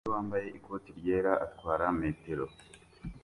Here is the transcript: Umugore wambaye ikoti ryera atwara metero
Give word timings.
Umugore 0.03 0.15
wambaye 0.19 0.47
ikoti 0.57 0.89
ryera 0.97 1.31
atwara 1.45 1.85
metero 1.99 2.45